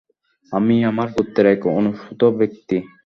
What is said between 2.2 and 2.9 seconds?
ব্যক্তি।